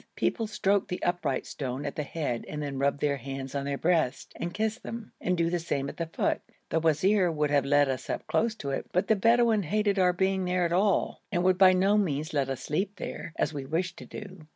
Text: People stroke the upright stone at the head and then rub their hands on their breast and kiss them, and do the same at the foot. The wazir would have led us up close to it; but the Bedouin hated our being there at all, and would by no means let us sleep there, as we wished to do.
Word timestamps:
People 0.15 0.47
stroke 0.47 0.87
the 0.87 1.03
upright 1.03 1.45
stone 1.45 1.85
at 1.85 1.95
the 1.95 2.01
head 2.01 2.43
and 2.49 2.63
then 2.63 2.79
rub 2.79 2.99
their 2.99 3.17
hands 3.17 3.53
on 3.53 3.65
their 3.65 3.77
breast 3.77 4.33
and 4.35 4.51
kiss 4.51 4.79
them, 4.79 5.11
and 5.21 5.37
do 5.37 5.47
the 5.51 5.59
same 5.59 5.89
at 5.89 5.97
the 5.97 6.07
foot. 6.07 6.41
The 6.69 6.79
wazir 6.79 7.31
would 7.31 7.51
have 7.51 7.65
led 7.65 7.87
us 7.87 8.09
up 8.09 8.25
close 8.25 8.55
to 8.55 8.71
it; 8.71 8.87
but 8.91 9.09
the 9.09 9.15
Bedouin 9.15 9.61
hated 9.61 9.99
our 9.99 10.11
being 10.11 10.45
there 10.45 10.65
at 10.65 10.73
all, 10.73 11.21
and 11.31 11.43
would 11.43 11.59
by 11.59 11.73
no 11.73 11.97
means 11.99 12.33
let 12.33 12.49
us 12.49 12.61
sleep 12.63 12.95
there, 12.95 13.31
as 13.35 13.53
we 13.53 13.63
wished 13.63 13.97
to 13.97 14.07
do. 14.07 14.47